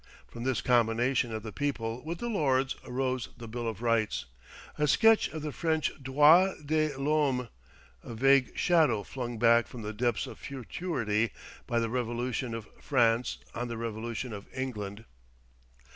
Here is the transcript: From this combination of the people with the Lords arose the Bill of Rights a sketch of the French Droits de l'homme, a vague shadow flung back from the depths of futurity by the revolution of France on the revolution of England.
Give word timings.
From 0.27 0.45
this 0.45 0.61
combination 0.63 1.31
of 1.31 1.43
the 1.43 1.51
people 1.51 2.03
with 2.03 2.17
the 2.17 2.27
Lords 2.27 2.75
arose 2.83 3.29
the 3.37 3.47
Bill 3.47 3.67
of 3.67 3.83
Rights 3.83 4.25
a 4.79 4.87
sketch 4.87 5.27
of 5.29 5.43
the 5.43 5.51
French 5.51 5.91
Droits 6.01 6.59
de 6.65 6.95
l'homme, 6.97 7.49
a 8.01 8.15
vague 8.15 8.57
shadow 8.57 9.03
flung 9.03 9.37
back 9.37 9.67
from 9.67 9.83
the 9.83 9.93
depths 9.93 10.25
of 10.25 10.39
futurity 10.39 11.29
by 11.67 11.79
the 11.79 11.87
revolution 11.87 12.55
of 12.55 12.67
France 12.81 13.37
on 13.53 13.67
the 13.67 13.77
revolution 13.77 14.33
of 14.33 14.47
England. 14.55 15.05